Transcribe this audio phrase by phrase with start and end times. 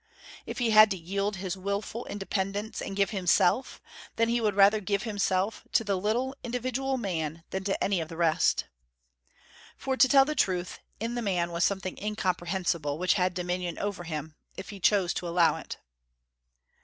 [0.47, 3.79] if he had to yield his wilful independence, and give himself,
[4.15, 8.07] then he would rather give himself to the little, individual man than to any of
[8.09, 8.65] the rest.
[9.77, 14.03] For to tell the truth, in the man was something incomprehensible, which had dominion over
[14.03, 15.77] him, if he chose to allow it.